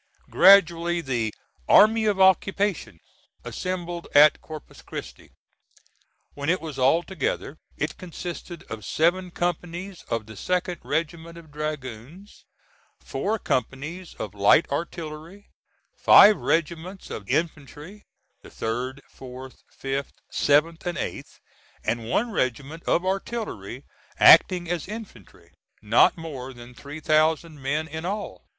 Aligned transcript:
Gradually 0.31 0.99
the 1.01 1.31
"Army 1.69 2.05
of 2.07 2.19
Occupation" 2.19 2.99
assembled 3.43 4.07
at 4.15 4.41
Corpus 4.41 4.81
Christi. 4.81 5.29
When 6.33 6.49
it 6.49 6.59
was 6.59 6.79
all 6.79 7.03
together 7.03 7.59
it 7.77 7.99
consisted 7.99 8.63
of 8.63 8.83
seven 8.83 9.29
companies 9.29 10.01
of 10.09 10.25
the 10.25 10.33
2d 10.33 10.79
regiment 10.83 11.37
of 11.37 11.51
dragoons, 11.51 12.45
four 12.99 13.37
companies 13.37 14.15
of 14.15 14.33
light 14.33 14.65
artillery, 14.71 15.51
five 15.95 16.35
regiments 16.35 17.11
of 17.11 17.29
infantry 17.29 18.07
the 18.41 18.49
3d, 18.49 19.01
4th, 19.15 19.57
5th, 19.79 20.13
7th 20.33 20.83
and 20.87 20.97
8th 20.97 21.37
and 21.83 22.09
one 22.09 22.31
regiment 22.31 22.81
of 22.87 23.05
artillery 23.05 23.85
acting 24.17 24.67
as 24.67 24.87
infantry 24.87 25.51
not 25.83 26.17
more 26.17 26.53
than 26.53 26.73
three 26.73 26.99
thousand 27.01 27.61
men 27.61 27.87
in 27.87 28.03
all. 28.03 28.47